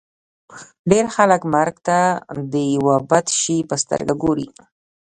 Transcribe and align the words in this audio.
ډېر 0.91 1.05
خلک 1.15 1.41
مرګ 1.53 1.75
ته 1.87 1.99
د 2.53 2.55
یوه 2.75 2.95
بد 3.09 3.25
شي 3.39 3.57
په 3.69 3.75
سترګه 3.83 4.13
ګوري 4.23 4.47